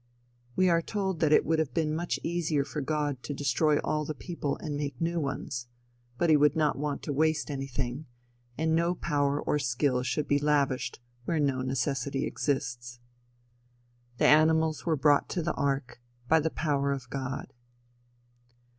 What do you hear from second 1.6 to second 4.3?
been much easier for God to destroy all the